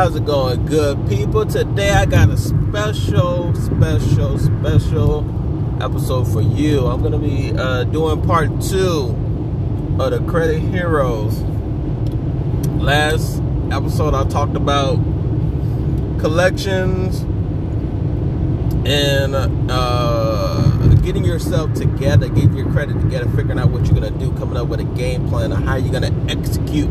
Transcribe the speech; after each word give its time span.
How's 0.00 0.16
it 0.16 0.24
going, 0.24 0.64
good 0.64 1.10
people? 1.10 1.44
Today 1.44 1.90
I 1.90 2.06
got 2.06 2.30
a 2.30 2.36
special, 2.38 3.54
special, 3.54 4.38
special 4.38 5.82
episode 5.82 6.24
for 6.24 6.40
you. 6.40 6.86
I'm 6.86 7.00
going 7.00 7.12
to 7.12 7.18
be 7.18 7.52
uh, 7.54 7.84
doing 7.84 8.22
part 8.22 8.48
two 8.62 9.14
of 10.00 10.12
the 10.12 10.24
Credit 10.26 10.58
Heroes. 10.58 11.42
Last 12.80 13.42
episode 13.70 14.14
I 14.14 14.24
talked 14.24 14.56
about 14.56 14.94
collections 16.18 17.20
and 18.88 19.36
uh, 19.70 20.94
getting 21.02 21.26
yourself 21.26 21.74
together, 21.74 22.30
getting 22.30 22.56
your 22.56 22.72
credit 22.72 22.98
together, 23.02 23.28
figuring 23.36 23.58
out 23.58 23.68
what 23.68 23.84
you're 23.84 24.00
going 24.00 24.10
to 24.10 24.18
do, 24.18 24.32
coming 24.38 24.56
up 24.56 24.68
with 24.68 24.80
a 24.80 24.84
game 24.84 25.28
plan 25.28 25.52
on 25.52 25.62
how 25.62 25.76
you're 25.76 25.92
going 25.92 26.10
to 26.10 26.32
execute 26.34 26.88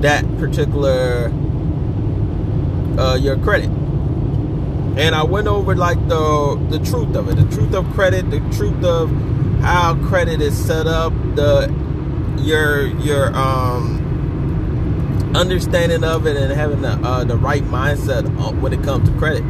that 0.00 0.24
particular 0.38 1.32
uh, 2.98 3.18
your 3.20 3.36
credit. 3.38 3.70
And 4.96 5.14
I 5.14 5.24
went 5.24 5.46
over 5.46 5.74
like 5.74 5.98
the 6.08 6.56
the 6.70 6.78
truth 6.78 7.14
of 7.16 7.28
it, 7.28 7.36
the 7.36 7.54
truth 7.54 7.74
of 7.74 7.84
credit, 7.92 8.30
the 8.30 8.40
truth 8.56 8.82
of 8.84 9.10
how 9.60 9.94
credit 10.08 10.40
is 10.40 10.56
set 10.56 10.86
up, 10.86 11.12
the 11.34 11.72
your 12.38 12.86
your 12.98 13.34
um 13.36 14.06
understanding 15.34 16.02
of 16.02 16.26
it 16.26 16.36
and 16.36 16.50
having 16.52 16.80
the 16.80 16.92
uh, 16.92 17.24
the 17.24 17.36
right 17.36 17.62
mindset 17.64 18.24
when 18.60 18.72
it 18.72 18.82
comes 18.82 19.08
to 19.08 19.16
credit. 19.18 19.42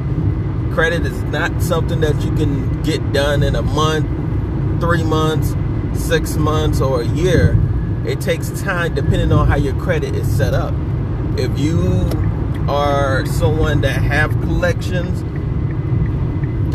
Credit 0.72 1.06
is 1.06 1.22
not 1.24 1.62
something 1.62 2.00
that 2.00 2.20
you 2.22 2.32
can 2.34 2.82
get 2.82 3.12
done 3.12 3.42
in 3.42 3.54
a 3.54 3.62
month, 3.62 4.80
three 4.80 5.04
months, 5.04 5.54
six 5.94 6.36
months, 6.36 6.80
or 6.80 7.02
a 7.02 7.06
year. 7.06 7.56
It 8.04 8.20
takes 8.20 8.50
time 8.62 8.94
depending 8.94 9.32
on 9.32 9.46
how 9.46 9.56
your 9.56 9.74
credit 9.80 10.14
is 10.14 10.28
set 10.36 10.54
up. 10.54 10.74
If 11.38 11.58
you 11.58 12.08
are 12.68 13.24
someone 13.26 13.80
that 13.82 14.00
have 14.02 14.30
collections 14.40 15.22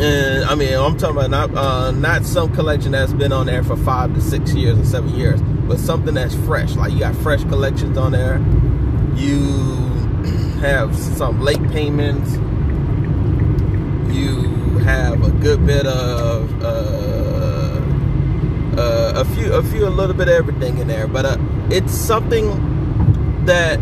and 0.00 0.44
I 0.44 0.54
mean 0.54 0.74
I'm 0.74 0.96
talking 0.96 1.16
about 1.16 1.30
not 1.30 1.54
uh, 1.54 1.90
not 1.92 2.24
some 2.24 2.52
collection 2.54 2.92
that's 2.92 3.12
been 3.12 3.32
on 3.32 3.46
there 3.46 3.62
for 3.62 3.76
five 3.76 4.14
to 4.14 4.20
six 4.20 4.52
years 4.54 4.78
or 4.78 4.84
seven 4.84 5.14
years, 5.14 5.40
but 5.42 5.78
something 5.78 6.14
that's 6.14 6.34
fresh. 6.34 6.74
Like 6.74 6.92
you 6.92 7.00
got 7.00 7.14
fresh 7.16 7.42
collections 7.44 7.96
on 7.98 8.12
there. 8.12 8.38
You 9.14 9.38
have 10.60 10.96
some 10.96 11.40
late 11.40 11.62
payments. 11.70 12.32
You 14.12 14.78
have 14.78 15.22
a 15.22 15.30
good 15.30 15.64
bit 15.66 15.86
of 15.86 16.62
uh, 16.62 17.80
uh, 18.80 19.12
a 19.16 19.24
few 19.36 19.52
a 19.52 19.62
few 19.62 19.86
a 19.86 19.90
little 19.90 20.16
bit 20.16 20.28
of 20.28 20.34
everything 20.34 20.78
in 20.78 20.88
there, 20.88 21.06
but 21.06 21.26
uh, 21.26 21.36
it's 21.70 21.92
something 21.92 23.44
that 23.44 23.78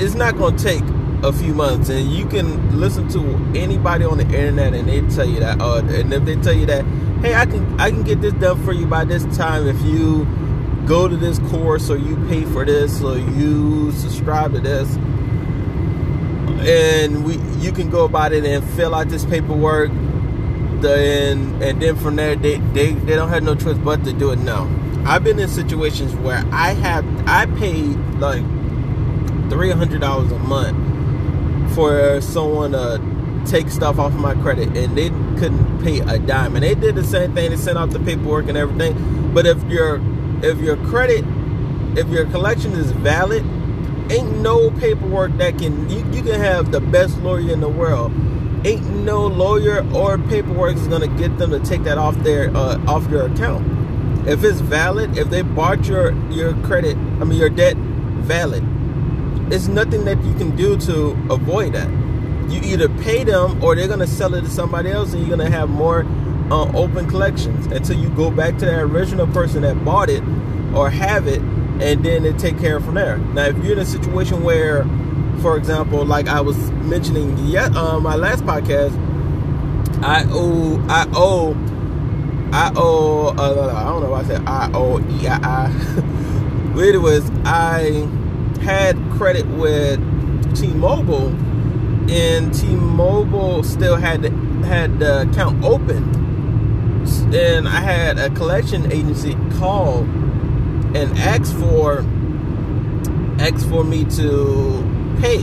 is 0.00 0.14
not 0.14 0.36
going 0.36 0.56
to 0.56 0.62
take 0.62 0.82
a 1.22 1.32
few 1.32 1.54
months 1.54 1.88
and 1.88 2.10
you 2.10 2.26
can 2.26 2.78
listen 2.78 3.08
to 3.08 3.20
anybody 3.58 4.04
on 4.04 4.18
the 4.18 4.24
internet 4.24 4.74
and 4.74 4.88
they 4.88 5.00
tell 5.14 5.28
you 5.28 5.38
that 5.38 5.60
uh, 5.60 5.78
and 5.78 6.12
if 6.12 6.24
they 6.24 6.34
tell 6.36 6.52
you 6.52 6.66
that 6.66 6.84
hey 7.22 7.34
i 7.34 7.46
can 7.46 7.80
i 7.80 7.90
can 7.90 8.02
get 8.02 8.20
this 8.20 8.32
done 8.34 8.62
for 8.64 8.72
you 8.72 8.86
by 8.86 9.04
this 9.04 9.24
time 9.36 9.66
if 9.68 9.80
you 9.82 10.24
go 10.86 11.06
to 11.06 11.16
this 11.16 11.38
course 11.50 11.88
or 11.88 11.96
you 11.96 12.16
pay 12.28 12.44
for 12.46 12.64
this 12.64 13.02
or 13.02 13.16
you 13.16 13.92
subscribe 13.92 14.52
to 14.52 14.58
this 14.58 14.96
and 16.66 17.24
we 17.24 17.36
you 17.60 17.70
can 17.70 17.88
go 17.88 18.04
about 18.04 18.32
it 18.32 18.44
and 18.44 18.64
fill 18.70 18.94
out 18.94 19.08
this 19.08 19.24
paperwork 19.24 19.90
then 20.80 21.62
and 21.62 21.80
then 21.80 21.94
from 21.96 22.16
there 22.16 22.34
they, 22.34 22.56
they 22.72 22.92
they 22.92 23.14
don't 23.14 23.28
have 23.28 23.44
no 23.44 23.54
choice 23.54 23.78
but 23.78 24.02
to 24.04 24.12
do 24.12 24.32
it 24.32 24.38
now 24.40 24.68
i've 25.06 25.22
been 25.22 25.38
in 25.38 25.48
situations 25.48 26.14
where 26.16 26.44
i 26.50 26.72
have 26.72 27.04
i 27.28 27.46
paid 27.58 27.96
like 28.18 28.42
$300 29.52 30.32
a 30.32 30.38
month 30.38 30.91
for 31.74 32.20
someone 32.20 32.72
to 32.72 33.00
take 33.46 33.68
stuff 33.68 33.98
off 33.98 34.12
of 34.12 34.20
my 34.20 34.34
credit 34.36 34.76
and 34.76 34.96
they 34.96 35.08
couldn't 35.38 35.82
pay 35.82 36.00
a 36.00 36.18
dime. 36.18 36.54
And 36.54 36.64
they 36.64 36.74
did 36.74 36.94
the 36.94 37.04
same 37.04 37.34
thing. 37.34 37.50
They 37.50 37.56
sent 37.56 37.78
out 37.78 37.90
the 37.90 38.00
paperwork 38.00 38.48
and 38.48 38.56
everything. 38.56 39.32
But 39.34 39.46
if 39.46 39.62
your 39.64 40.00
if 40.42 40.58
your 40.58 40.76
credit 40.88 41.24
if 41.96 42.08
your 42.08 42.26
collection 42.26 42.72
is 42.72 42.90
valid 42.92 43.44
ain't 44.10 44.38
no 44.38 44.70
paperwork 44.70 45.36
that 45.38 45.58
can 45.58 45.88
you, 45.88 45.98
you 46.12 46.22
can 46.22 46.40
have 46.40 46.72
the 46.72 46.80
best 46.80 47.18
lawyer 47.18 47.52
in 47.52 47.60
the 47.60 47.68
world. 47.68 48.12
Ain't 48.64 48.88
no 49.04 49.26
lawyer 49.26 49.84
or 49.94 50.18
paperwork 50.18 50.76
is 50.76 50.86
gonna 50.86 51.08
get 51.08 51.36
them 51.38 51.50
to 51.50 51.60
take 51.60 51.82
that 51.84 51.98
off 51.98 52.14
their 52.18 52.54
uh, 52.56 52.78
off 52.86 53.08
your 53.10 53.26
account. 53.26 53.66
If 54.28 54.44
it's 54.44 54.60
valid 54.60 55.18
if 55.18 55.30
they 55.30 55.42
bought 55.42 55.86
your 55.86 56.12
your 56.30 56.54
credit 56.62 56.96
i 56.96 57.24
mean 57.24 57.38
your 57.38 57.50
debt 57.50 57.76
valid 57.76 58.62
it's 59.50 59.68
nothing 59.68 60.04
that 60.04 60.22
you 60.24 60.34
can 60.34 60.54
do 60.56 60.76
to 60.78 61.10
avoid 61.30 61.72
that. 61.74 61.90
You 62.50 62.60
either 62.62 62.88
pay 62.88 63.24
them 63.24 63.62
or 63.62 63.74
they're 63.74 63.88
gonna 63.88 64.06
sell 64.06 64.34
it 64.34 64.42
to 64.42 64.50
somebody 64.50 64.90
else, 64.90 65.12
and 65.12 65.26
you're 65.26 65.36
gonna 65.36 65.50
have 65.50 65.70
more 65.70 66.06
uh, 66.50 66.70
open 66.76 67.08
collections 67.08 67.66
until 67.66 67.98
you 67.98 68.08
go 68.10 68.30
back 68.30 68.58
to 68.58 68.66
that 68.66 68.80
original 68.80 69.26
person 69.28 69.62
that 69.62 69.82
bought 69.84 70.10
it 70.10 70.22
or 70.74 70.90
have 70.90 71.26
it, 71.26 71.40
and 71.40 72.04
then 72.04 72.22
they 72.22 72.32
take 72.34 72.58
care 72.58 72.80
from 72.80 72.94
there. 72.94 73.18
Now, 73.18 73.44
if 73.46 73.56
you're 73.58 73.72
in 73.72 73.78
a 73.78 73.86
situation 73.86 74.42
where, 74.42 74.84
for 75.40 75.56
example, 75.56 76.04
like 76.04 76.28
I 76.28 76.40
was 76.40 76.56
mentioning 76.72 77.38
yet 77.46 77.74
uh, 77.74 77.98
my 78.00 78.16
last 78.16 78.44
podcast, 78.44 78.92
I 80.02 80.24
owe 80.28 80.84
I 80.88 81.06
owe 81.14 81.54
I 82.52 82.72
owe 82.76 83.28
uh, 83.28 83.72
I 83.74 83.84
don't 83.84 84.02
know 84.02 84.10
why 84.10 84.20
I 84.20 84.24
said 84.24 84.42
I 84.46 84.70
owe 84.74 84.98
E 84.98 85.26
I 85.26 85.38
I. 85.42 86.12
it 86.76 87.00
was 87.00 87.30
I 87.44 88.08
had 88.62 88.96
credit 89.12 89.46
with 89.46 90.00
T-Mobile, 90.56 91.28
and 92.10 92.54
T-Mobile 92.54 93.62
still 93.62 93.96
had 93.96 94.24
had 94.64 94.98
the 94.98 95.22
account 95.22 95.64
open, 95.64 96.02
and 97.34 97.68
I 97.68 97.80
had 97.80 98.18
a 98.18 98.30
collection 98.30 98.90
agency 98.92 99.36
call 99.58 100.04
and 100.94 101.18
ask 101.18 101.54
for 101.56 102.04
ask 103.38 103.68
for 103.68 103.82
me 103.82 104.04
to 104.04 105.16
pay 105.20 105.42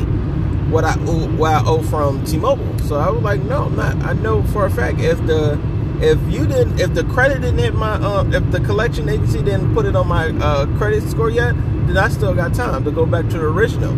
what 0.69 0.85
I 0.85 0.95
owe, 0.99 1.27
what 1.35 1.51
I 1.51 1.63
owe 1.65 1.81
from 1.83 2.23
T-Mobile. 2.23 2.79
So 2.79 2.95
I 2.95 3.09
was 3.09 3.23
like, 3.23 3.41
no, 3.41 3.65
I'm 3.65 3.75
not. 3.75 3.97
I 4.03 4.13
know 4.13 4.43
for 4.43 4.65
a 4.65 4.69
fact 4.69 4.99
if 4.99 5.17
the 5.25 5.59
if 6.01 6.19
you 6.31 6.47
didn't 6.47 6.79
if 6.79 6.93
the 6.93 7.03
credit 7.05 7.41
didn't 7.41 7.59
hit 7.59 7.73
my 7.73 7.93
uh, 7.95 8.23
if 8.31 8.49
the 8.51 8.59
collection 8.61 9.09
agency 9.09 9.39
didn't 9.39 9.73
put 9.73 9.85
it 9.85 9.95
on 9.95 10.07
my 10.07 10.29
uh, 10.29 10.65
credit 10.77 11.03
score 11.03 11.29
yet 11.29 11.53
then 11.87 11.97
i 11.97 12.07
still 12.07 12.33
got 12.33 12.53
time 12.53 12.83
to 12.83 12.91
go 12.91 13.05
back 13.05 13.27
to 13.29 13.37
the 13.37 13.45
original. 13.45 13.91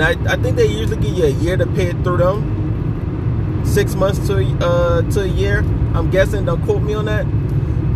And 0.00 0.02
I, 0.02 0.32
I 0.32 0.36
think 0.36 0.56
they 0.56 0.66
usually 0.66 0.96
give 1.00 1.16
you 1.16 1.24
a 1.24 1.30
year 1.30 1.56
to 1.56 1.66
pay 1.66 1.88
it 1.88 2.02
through 2.02 2.18
them. 2.18 3.62
Six 3.64 3.94
months 3.94 4.26
to 4.28 4.42
uh 4.64 5.02
to 5.10 5.22
a 5.22 5.26
year. 5.26 5.58
I'm 5.94 6.10
guessing 6.10 6.44
don't 6.44 6.62
quote 6.64 6.82
me 6.82 6.94
on 6.94 7.04
that. 7.06 7.24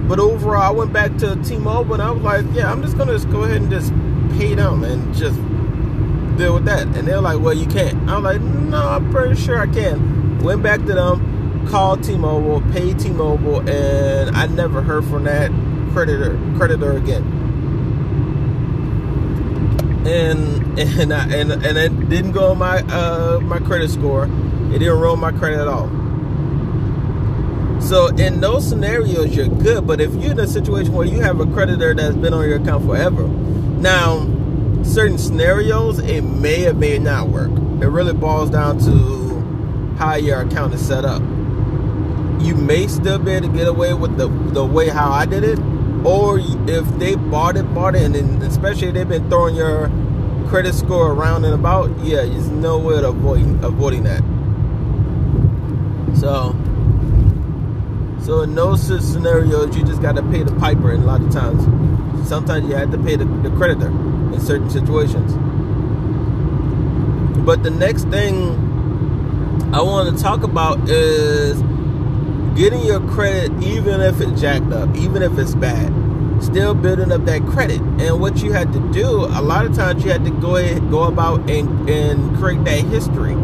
But 0.08 0.20
overall 0.20 0.62
i 0.62 0.70
went 0.70 0.92
back 0.92 1.16
to 1.18 1.36
t-mobile 1.42 1.94
and 1.94 2.02
i 2.02 2.10
was 2.10 2.22
like 2.22 2.44
yeah 2.52 2.70
i'm 2.70 2.82
just 2.82 2.98
gonna 2.98 3.12
just 3.12 3.30
go 3.30 3.44
ahead 3.44 3.62
and 3.62 3.70
just 3.70 3.90
pay 4.38 4.54
them 4.54 4.84
and 4.84 5.14
just 5.14 5.36
deal 6.36 6.54
with 6.54 6.66
that. 6.66 6.86
And 6.86 7.08
they're 7.08 7.20
like 7.20 7.40
well 7.40 7.54
you 7.54 7.66
can't. 7.66 8.08
I'm 8.08 8.22
like 8.22 8.40
no 8.40 8.88
i'm 8.88 9.10
pretty 9.10 9.40
sure 9.40 9.58
i 9.58 9.66
can. 9.66 10.38
Went 10.40 10.62
back 10.62 10.80
to 10.80 10.94
them 10.94 11.33
called 11.68 12.02
T-Mobile, 12.04 12.60
paid 12.72 12.98
T-Mobile, 12.98 13.68
and 13.68 14.36
I 14.36 14.46
never 14.46 14.82
heard 14.82 15.04
from 15.04 15.24
that 15.24 15.50
creditor 15.92 16.38
creditor 16.56 16.92
again. 16.96 17.22
And 20.06 20.78
and 20.78 21.12
I, 21.12 21.24
and 21.34 21.52
and 21.52 21.78
it 21.78 22.08
didn't 22.08 22.32
go 22.32 22.50
on 22.50 22.58
my 22.58 22.80
uh, 22.82 23.40
my 23.42 23.58
credit 23.58 23.90
score. 23.90 24.24
It 24.72 24.78
didn't 24.78 24.98
roll 24.98 25.16
my 25.16 25.32
credit 25.32 25.60
at 25.60 25.68
all. 25.68 25.88
So 27.80 28.06
in 28.08 28.40
those 28.40 28.66
scenarios, 28.68 29.36
you're 29.36 29.48
good. 29.48 29.86
But 29.86 30.00
if 30.00 30.12
you're 30.14 30.32
in 30.32 30.38
a 30.40 30.46
situation 30.46 30.92
where 30.92 31.06
you 31.06 31.20
have 31.20 31.40
a 31.40 31.46
creditor 31.46 31.94
that's 31.94 32.16
been 32.16 32.34
on 32.34 32.48
your 32.48 32.56
account 32.56 32.84
forever, 32.86 33.26
now 33.28 34.22
certain 34.82 35.18
scenarios 35.18 35.98
it 35.98 36.22
may 36.22 36.66
or 36.66 36.74
may 36.74 36.98
not 36.98 37.28
work. 37.28 37.50
It 37.82 37.88
really 37.88 38.14
boils 38.14 38.50
down 38.50 38.78
to 38.80 39.96
how 39.98 40.16
your 40.16 40.40
account 40.40 40.74
is 40.74 40.86
set 40.86 41.04
up 41.04 41.22
you 42.40 42.54
may 42.54 42.86
still 42.86 43.18
be 43.18 43.32
able 43.32 43.48
to 43.48 43.52
get 43.54 43.66
away 43.66 43.94
with 43.94 44.16
the 44.16 44.28
the 44.28 44.64
way 44.64 44.88
how 44.88 45.10
I 45.10 45.26
did 45.26 45.44
it, 45.44 45.58
or 46.04 46.38
if 46.38 46.86
they 46.98 47.14
bought 47.14 47.56
it, 47.56 47.62
bought 47.74 47.94
it, 47.94 48.02
and 48.02 48.14
then 48.14 48.42
especially 48.42 48.88
if 48.88 48.94
they've 48.94 49.08
been 49.08 49.28
throwing 49.28 49.56
your 49.56 49.90
credit 50.48 50.74
score 50.74 51.12
around 51.12 51.44
and 51.44 51.54
about, 51.54 51.90
yeah, 52.00 52.16
there's 52.16 52.48
no 52.48 52.78
way 52.78 53.00
to 53.00 53.08
avoid 53.08 53.64
avoiding 53.64 54.04
that. 54.04 54.22
So, 56.16 56.54
so 58.22 58.42
in 58.42 58.54
those 58.54 58.82
scenarios, 58.86 59.76
you 59.76 59.84
just 59.84 60.00
got 60.00 60.16
to 60.16 60.22
pay 60.22 60.42
the 60.42 60.54
piper. 60.56 60.92
And 60.92 61.02
a 61.02 61.06
lot 61.06 61.20
of 61.22 61.32
times, 61.32 61.64
sometimes 62.28 62.68
you 62.68 62.76
have 62.76 62.90
to 62.92 62.98
pay 62.98 63.16
the, 63.16 63.24
the 63.24 63.50
creditor 63.56 63.88
in 63.88 64.40
certain 64.40 64.70
situations. 64.70 65.32
But 67.44 67.62
the 67.62 67.70
next 67.70 68.04
thing 68.08 68.52
I 69.74 69.82
want 69.82 70.16
to 70.16 70.22
talk 70.22 70.44
about 70.44 70.88
is 70.88 71.60
getting 72.54 72.82
your 72.82 73.00
credit, 73.08 73.50
even 73.62 74.00
if 74.00 74.20
it's 74.20 74.40
jacked 74.40 74.72
up, 74.72 74.94
even 74.96 75.22
if 75.22 75.38
it's 75.38 75.54
bad. 75.54 75.92
still 76.42 76.74
building 76.74 77.10
up 77.12 77.24
that 77.24 77.44
credit. 77.46 77.80
And 77.80 78.20
what 78.20 78.42
you 78.42 78.52
had 78.52 78.72
to 78.72 78.92
do, 78.92 79.08
a 79.08 79.40
lot 79.42 79.64
of 79.66 79.74
times 79.74 80.04
you 80.04 80.10
had 80.10 80.24
to 80.24 80.30
go 80.30 80.56
ahead, 80.56 80.90
go 80.90 81.04
about 81.04 81.48
and, 81.50 81.88
and 81.88 82.36
create 82.38 82.64
that 82.64 82.80
history. 82.84 83.34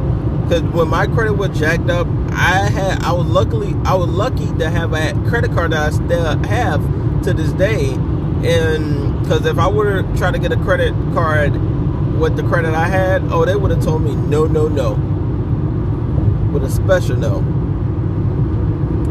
Because 0.42 0.62
when 0.62 0.88
my 0.88 1.06
credit 1.06 1.34
was 1.34 1.56
jacked 1.58 1.90
up, 1.90 2.06
I 2.32 2.68
had 2.68 3.02
I 3.02 3.12
was 3.12 3.26
luckily 3.26 3.74
I 3.84 3.94
was 3.94 4.08
lucky 4.08 4.46
to 4.58 4.68
have 4.68 4.92
a 4.92 5.12
credit 5.28 5.52
card 5.52 5.72
that 5.72 5.86
I 5.86 5.90
still 5.90 6.38
have 6.44 7.22
to 7.24 7.32
this 7.32 7.52
day. 7.52 7.92
And 8.42 9.20
because 9.22 9.46
if 9.46 9.58
I 9.58 9.68
were 9.68 10.02
to 10.02 10.16
try 10.16 10.30
to 10.30 10.38
get 10.38 10.52
a 10.52 10.56
credit 10.56 10.92
card 11.14 11.52
with 12.18 12.36
the 12.36 12.42
credit 12.42 12.74
I 12.74 12.86
had, 12.86 13.22
oh, 13.30 13.44
they 13.44 13.54
would 13.56 13.70
have 13.70 13.82
told 13.84 14.02
me 14.02 14.14
no, 14.14 14.46
no, 14.46 14.68
no, 14.68 14.94
with 16.52 16.64
a 16.64 16.70
special 16.70 17.16
no. 17.16 17.59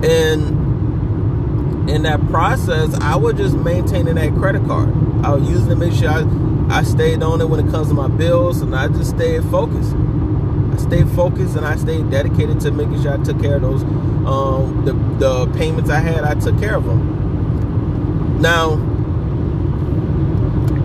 And 0.04 1.90
in 1.90 2.04
that 2.04 2.26
process, 2.30 2.94
I 2.96 3.16
was 3.16 3.34
just 3.36 3.56
maintaining 3.56 4.16
that 4.16 4.34
credit 4.36 4.66
card. 4.66 4.90
I 5.24 5.34
was 5.34 5.50
using 5.50 5.70
to 5.70 5.76
make 5.76 5.94
sure 5.94 6.10
I, 6.10 6.26
I 6.70 6.84
stayed 6.84 7.24
on 7.24 7.42
it 7.42 7.50
when 7.50 7.66
it 7.66 7.72
comes 7.72 7.90
to 7.90 7.94
my 7.94 8.08
bills, 8.08 8.62
and 8.62 8.76
I 8.76 8.88
just 8.88 9.12
stayed 9.12 9.44
focused. 9.46 9.94
I 9.94 10.78
stayed 10.78 11.10
focused 11.10 11.58
and 11.58 11.66
I 11.66 11.76
stayed 11.76 12.10
dedicated 12.10 12.62
to 12.62 12.72
making 12.72 13.02
sure 13.02 13.20
I 13.20 13.24
took 13.24 13.42
care 13.42 13.56
of 13.56 13.62
those 13.64 13.84
um, 13.84 14.86
the 14.86 14.94
the 15.18 15.48
payments 15.58 15.90
I 15.90 16.00
had. 16.00 16.24
I 16.24 16.36
took 16.36 16.58
care 16.60 16.76
of 16.76 16.86
them. 16.86 18.40
Now, 18.40 18.76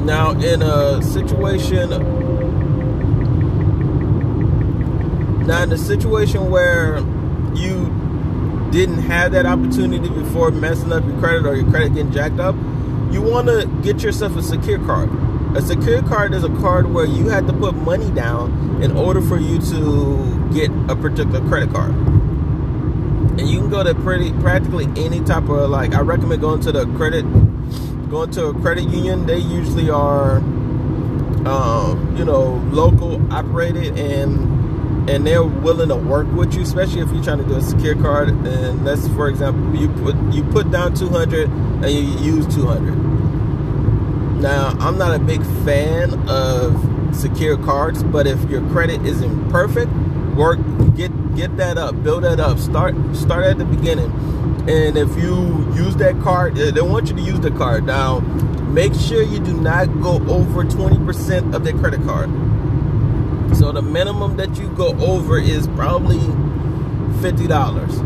now 0.05 0.33
in 0.33 0.63
a 0.63 1.03
situation, 1.03 1.91
now 5.47 5.63
in 5.63 5.73
a 5.73 5.79
situation 5.79 6.51
where 6.51 6.99
you 7.55 8.04
didn't 8.75 8.99
have 8.99 9.31
that 9.31 9.47
opportunity 9.47 10.09
before 10.09 10.51
messing 10.51 10.93
up 10.93 11.05
your 11.07 11.17
credit 11.21 11.47
or 11.47 11.55
your 11.55 11.71
credit 11.71 11.95
getting 11.95 12.11
jacked 12.11 12.41
up, 12.41 12.57
you 13.13 13.23
want 13.23 13.47
to 13.47 13.71
get 13.85 14.03
yourself 14.03 14.35
a 14.35 14.43
secure 14.43 14.85
card. 14.85 15.09
A 15.57 15.63
secure 15.63 16.03
card 16.03 16.35
is 16.35 16.43
a 16.43 16.49
card 16.57 16.93
where 16.93 17.05
you 17.05 17.29
had 17.29 17.47
to 17.47 17.53
put 17.53 17.77
money 17.77 18.11
down 18.11 18.83
in 18.83 18.97
order 18.97 19.21
for 19.21 19.39
you 19.39 19.61
to 19.61 20.51
get 20.53 20.73
a 20.91 20.97
particular 20.97 21.41
credit 21.49 21.71
card. 21.73 21.93
And 23.39 23.49
you 23.49 23.61
can 23.61 23.71
go 23.71 23.85
to 23.85 23.95
pretty 23.95 24.33
practically 24.41 24.87
any 24.97 25.21
type 25.21 25.49
of 25.49 25.71
like 25.71 25.95
I 25.95 26.01
recommend 26.01 26.41
going 26.41 26.61
to 26.63 26.73
the 26.73 26.85
credit 26.97 27.23
going 28.11 28.33
to 28.33 28.47
a 28.47 28.55
credit 28.55 28.89
union. 28.89 29.27
They 29.27 29.39
usually 29.39 29.89
are 29.89 30.39
um, 31.47 32.17
you 32.17 32.25
know, 32.25 32.55
local 32.73 33.33
operated 33.33 33.97
and 33.97 34.64
and 35.09 35.27
they're 35.27 35.45
willing 35.45 35.89
to 35.89 35.97
work 35.97 36.31
with 36.33 36.55
you, 36.55 36.63
especially 36.63 37.01
if 37.01 37.11
you're 37.11 37.23
trying 37.23 37.39
to 37.39 37.45
do 37.45 37.57
a 37.57 37.61
secure 37.61 37.95
card. 37.95 38.29
And 38.31 38.87
that's, 38.87 39.07
for 39.09 39.29
example, 39.29 39.75
you 39.77 39.89
put 39.89 40.17
you 40.33 40.43
put 40.45 40.71
down 40.71 40.95
200 40.95 41.49
and 41.49 41.91
you 41.91 42.37
use 42.37 42.47
200. 42.55 44.41
Now, 44.41 44.77
I'm 44.81 44.99
not 44.99 45.15
a 45.15 45.19
big 45.19 45.43
fan 45.65 46.29
of 46.29 47.15
secure 47.15 47.57
cards, 47.59 48.03
but 48.03 48.27
if 48.27 48.43
your 48.51 48.67
credit 48.71 49.05
isn't 49.05 49.51
perfect, 49.51 49.93
work 50.37 50.59
get 50.97 51.13
get 51.37 51.57
that 51.59 51.77
up, 51.77 52.03
build 52.03 52.25
that 52.25 52.41
up. 52.41 52.59
Start 52.59 52.95
start 53.15 53.45
at 53.45 53.59
the 53.59 53.65
beginning. 53.65 54.11
And 54.67 54.97
if 54.97 55.15
you 55.19 55.71
use 55.75 55.97
that 55.97 56.19
card, 56.23 56.57
they 56.57 56.81
want 56.81 57.11
you 57.11 57.17
to 57.17 57.23
use 57.23 57.41
the 57.41 57.51
card. 57.51 57.85
Now, 57.85 58.21
make 58.21 58.95
sure 58.95 59.23
you 59.23 59.39
do 59.39 59.53
not 59.53 59.87
go 60.01 60.15
over 60.27 60.65
20% 60.65 61.55
of 61.55 61.65
their 61.65 61.75
credit 61.75 62.03
card 62.05 62.31
so 63.53 63.73
the 63.73 63.83
minimum 63.83 64.37
that 64.37 64.57
you 64.59 64.69
go 64.71 64.89
over 65.01 65.39
is 65.39 65.67
probably 65.69 66.21
fifty 67.21 67.47
dollars. 67.47 67.97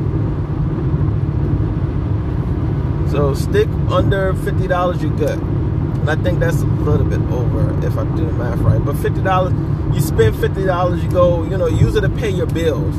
So 3.10 3.34
stick 3.34 3.68
under 3.90 4.34
fifty 4.34 4.66
dollars, 4.66 5.02
you're 5.02 5.16
good. 5.16 5.38
And 5.38 6.10
I 6.10 6.16
think 6.16 6.40
that's 6.40 6.62
a 6.62 6.66
little 6.66 7.06
bit 7.06 7.20
over 7.32 7.86
if 7.86 7.96
I 7.96 8.04
do 8.16 8.26
the 8.26 8.32
math 8.32 8.58
right. 8.60 8.84
But 8.84 8.96
fifty 8.96 9.22
dollars, 9.22 9.54
you 9.94 10.00
spend 10.00 10.36
fifty 10.38 10.64
dollars, 10.64 11.02
you 11.02 11.10
go, 11.10 11.44
you 11.44 11.56
know, 11.56 11.66
use 11.66 11.96
it 11.96 12.02
to 12.02 12.08
pay 12.08 12.30
your 12.30 12.46
bills. 12.46 12.94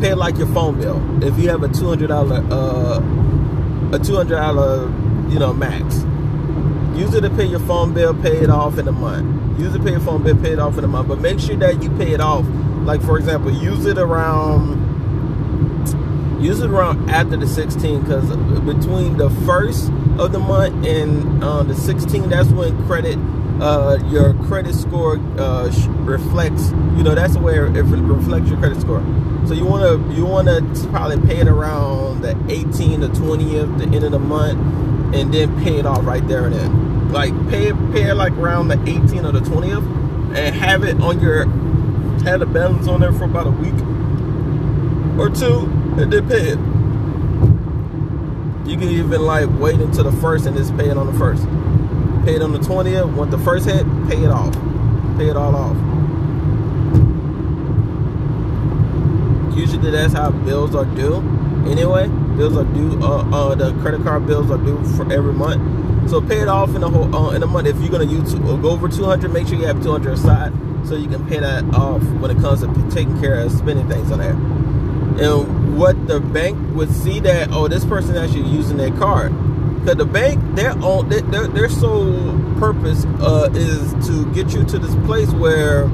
Pay 0.00 0.10
it 0.10 0.16
like 0.16 0.36
your 0.36 0.48
phone 0.48 0.80
bill. 0.80 1.00
If 1.24 1.38
you 1.38 1.48
have 1.50 1.62
a 1.62 1.68
two 1.68 1.88
hundred 1.88 2.08
dollar, 2.08 2.44
uh, 2.50 2.98
a 3.92 3.98
two 3.98 4.16
hundred 4.16 4.36
dollar, 4.36 4.88
you 5.30 5.38
know, 5.38 5.52
max 5.52 6.04
Use 6.96 7.12
it 7.14 7.22
to 7.22 7.30
pay 7.30 7.44
your 7.44 7.60
phone 7.60 7.92
bill, 7.92 8.14
pay 8.14 8.38
it 8.38 8.50
off 8.50 8.78
in 8.78 8.86
a 8.86 8.92
month. 8.92 9.58
Use 9.58 9.74
it 9.74 9.78
to 9.78 9.84
pay 9.84 9.90
your 9.90 10.00
phone 10.00 10.22
bill, 10.22 10.36
pay 10.36 10.52
it 10.52 10.58
off 10.58 10.78
in 10.78 10.84
a 10.84 10.88
month. 10.88 11.08
But 11.08 11.20
make 11.20 11.40
sure 11.40 11.56
that 11.56 11.82
you 11.82 11.90
pay 11.90 12.12
it 12.12 12.20
off. 12.20 12.46
Like 12.84 13.02
for 13.02 13.18
example, 13.18 13.50
use 13.50 13.86
it 13.86 13.98
around 13.98 14.84
use 16.40 16.60
it 16.60 16.70
around 16.70 17.08
after 17.10 17.36
the 17.36 17.46
16 17.46 18.02
because 18.02 18.28
between 18.66 19.16
the 19.16 19.30
first 19.46 19.90
of 20.18 20.30
the 20.32 20.38
month 20.38 20.86
and 20.86 21.42
uh, 21.42 21.62
the 21.62 21.74
16 21.74 22.28
that's 22.28 22.50
when 22.50 22.86
credit 22.86 23.18
uh, 23.62 23.98
your 24.10 24.34
credit 24.44 24.74
score 24.74 25.16
uh, 25.38 25.72
reflects 26.00 26.70
you 26.96 27.02
know 27.02 27.14
that's 27.14 27.32
the 27.32 27.40
way 27.40 27.54
it 27.54 27.60
reflects 27.60 28.50
your 28.50 28.58
credit 28.58 28.78
score 28.78 29.00
so 29.46 29.54
you 29.54 29.64
want 29.64 29.82
to 29.82 30.14
you 30.14 30.26
want 30.26 30.46
to 30.46 30.88
probably 30.90 31.18
pay 31.26 31.40
it 31.40 31.48
around 31.48 32.20
the 32.20 32.36
18 32.50 33.00
to 33.00 33.08
20th 33.08 33.78
the 33.78 33.84
end 33.84 34.04
of 34.04 34.10
the 34.10 34.18
month 34.18 34.58
and 35.14 35.32
then 35.32 35.62
pay 35.62 35.78
it 35.78 35.86
off 35.86 36.04
right 36.04 36.26
there 36.26 36.46
and 36.46 36.54
then. 36.54 37.12
Like 37.12 37.32
pay 37.48 37.68
it, 37.68 37.76
pay 37.92 38.10
it 38.10 38.14
like 38.14 38.32
around 38.32 38.68
the 38.68 38.76
18th 38.76 39.24
or 39.24 39.32
the 39.32 39.40
20th, 39.40 40.36
and 40.36 40.54
have 40.56 40.82
it 40.82 41.00
on 41.00 41.20
your 41.20 41.46
have 42.24 42.40
the 42.40 42.46
balance 42.46 42.88
on 42.88 43.00
there 43.00 43.12
for 43.12 43.24
about 43.24 43.46
a 43.46 43.50
week 43.50 43.74
or 45.18 45.30
two, 45.30 45.70
and 46.00 46.12
then 46.12 46.28
pay 46.28 46.48
it. 46.50 46.58
You 48.68 48.78
can 48.78 48.88
even 48.88 49.22
like 49.22 49.48
wait 49.60 49.78
until 49.78 50.04
the 50.04 50.12
first 50.20 50.46
and 50.46 50.56
just 50.56 50.76
pay 50.76 50.88
it 50.88 50.96
on 50.96 51.06
the 51.06 51.18
first. 51.18 51.44
Pay 52.24 52.36
it 52.36 52.42
on 52.42 52.52
the 52.52 52.58
20th. 52.58 53.14
Want 53.14 53.30
the 53.30 53.38
first 53.38 53.66
hit, 53.66 53.84
pay 54.08 54.24
it 54.24 54.30
off. 54.30 54.54
Pay 55.18 55.28
it 55.28 55.36
all 55.36 55.54
off. 55.54 55.76
Usually 59.54 59.90
that's 59.90 60.14
how 60.14 60.30
bills 60.30 60.74
are 60.74 60.86
due. 60.86 61.16
Anyway, 61.66 62.08
bills 62.36 62.56
are 62.56 62.64
due. 62.64 63.00
Uh, 63.02 63.28
uh, 63.30 63.54
the 63.54 63.72
credit 63.80 64.02
card 64.02 64.26
bills 64.26 64.50
are 64.50 64.58
due 64.58 64.82
for 64.96 65.10
every 65.12 65.32
month. 65.32 66.10
So 66.10 66.20
pay 66.20 66.40
it 66.40 66.48
off 66.48 66.74
in 66.74 66.82
a 66.82 66.88
whole 66.88 67.14
uh, 67.14 67.30
in 67.32 67.42
a 67.42 67.46
month. 67.46 67.66
If 67.66 67.76
you're 67.78 67.90
gonna 67.90 68.04
use 68.04 68.34
uh, 68.34 68.38
go 68.38 68.70
over 68.70 68.88
200, 68.88 69.32
make 69.32 69.46
sure 69.46 69.58
you 69.58 69.66
have 69.66 69.82
200 69.82 70.12
aside 70.12 70.52
so 70.86 70.96
you 70.96 71.08
can 71.08 71.26
pay 71.26 71.40
that 71.40 71.64
off 71.74 72.02
when 72.20 72.30
it 72.30 72.38
comes 72.40 72.60
to 72.60 72.90
taking 72.90 73.18
care 73.20 73.40
of 73.40 73.50
spending 73.52 73.88
things 73.88 74.10
on 74.10 74.18
there. 74.18 74.32
And 74.32 75.78
what 75.78 76.06
the 76.06 76.20
bank 76.20 76.58
would 76.74 76.90
see 76.90 77.20
that 77.20 77.50
oh 77.52 77.68
this 77.68 77.84
person 77.84 78.16
actually 78.16 78.48
using 78.48 78.76
their 78.76 78.90
card 78.90 79.32
because 79.80 79.96
the 79.96 80.04
bank 80.04 80.40
their 80.56 80.72
own 80.82 81.08
their, 81.08 81.20
their 81.20 81.68
sole 81.68 82.32
purpose 82.58 83.04
uh, 83.20 83.48
is 83.54 83.92
to 84.06 84.32
get 84.32 84.52
you 84.52 84.64
to 84.64 84.78
this 84.78 84.94
place 85.06 85.30
where 85.32 85.84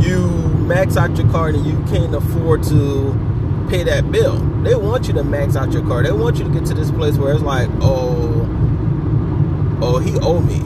you 0.00 0.28
max 0.66 0.96
out 0.96 1.16
your 1.16 1.28
card 1.30 1.54
and 1.54 1.66
you 1.66 1.76
can't 1.92 2.14
afford 2.14 2.62
to 2.62 3.12
pay 3.68 3.82
that 3.84 4.10
bill. 4.10 4.38
They 4.62 4.74
want 4.74 5.06
you 5.08 5.14
to 5.14 5.24
max 5.24 5.56
out 5.56 5.72
your 5.72 5.82
car. 5.86 6.02
They 6.02 6.12
want 6.12 6.38
you 6.38 6.44
to 6.44 6.50
get 6.50 6.66
to 6.66 6.74
this 6.74 6.90
place 6.90 7.16
where 7.16 7.32
it's 7.32 7.42
like, 7.42 7.68
oh, 7.80 8.46
oh, 9.80 9.98
he 9.98 10.18
owe 10.20 10.40
me, 10.40 10.60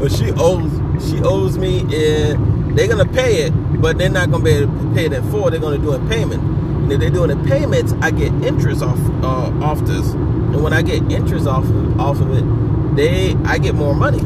or 0.02 0.08
she 0.08 0.30
owes, 0.32 0.72
she 1.08 1.20
owes 1.22 1.58
me, 1.58 1.80
and 1.80 2.76
they're 2.76 2.88
gonna 2.88 3.06
pay 3.06 3.42
it, 3.42 3.50
but 3.80 3.98
they're 3.98 4.08
not 4.08 4.30
gonna 4.30 4.44
be 4.44 4.50
able 4.50 4.72
to 4.78 4.94
pay 4.94 5.06
it 5.06 5.12
in 5.12 5.30
full. 5.30 5.50
They're 5.50 5.60
gonna 5.60 5.78
do 5.78 5.92
a 5.92 6.08
payment, 6.08 6.42
and 6.42 6.92
if 6.92 7.00
they're 7.00 7.10
doing 7.10 7.30
the 7.30 7.48
payments, 7.48 7.92
I 8.00 8.10
get 8.10 8.32
interest 8.42 8.82
off 8.82 8.98
uh, 9.22 9.64
off 9.64 9.80
this, 9.80 10.06
and 10.12 10.62
when 10.62 10.72
I 10.72 10.82
get 10.82 11.10
interest 11.10 11.46
off 11.46 11.64
of, 11.64 12.00
off 12.00 12.20
of 12.20 12.32
it, 12.32 12.96
they 12.96 13.34
I 13.44 13.58
get 13.58 13.74
more 13.74 13.94
money 13.94 14.20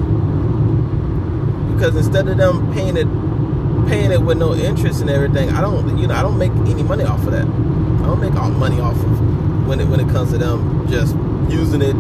because 1.75 1.97
instead 1.97 2.29
of 2.29 2.37
them 2.37 2.73
paying 2.73 2.97
it 2.97 3.07
paying 3.89 4.13
it 4.13 4.21
with 4.21 4.39
no 4.39 4.55
interest 4.55 5.01
and 5.01 5.11
everything, 5.11 5.51
I 5.51 5.61
don't, 5.61 5.99
you 5.99 6.07
know, 6.07 6.15
I 6.15 6.23
don't 6.23 6.39
make 6.39 6.53
any 6.53 6.83
money 6.83 7.05
off 7.05 7.25
of 7.25 7.33
that. 7.33 7.45
I 7.45 8.07
don't 8.07 8.21
make 8.21 8.35
all 8.35 8.51
money 8.51 8.81
off 8.81 8.97
of 8.97 9.67
when 9.67 9.81
it 9.81 9.87
when 9.87 10.01
it 10.01 10.09
comes 10.09 10.33
to 10.33 10.39
them 10.39 10.89
just 10.89 11.15
using 11.49 11.83
it 11.83 11.95